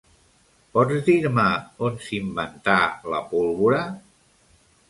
[0.77, 1.45] Pots dir-me
[1.89, 2.81] on s'inventà
[3.15, 3.83] la pólvora?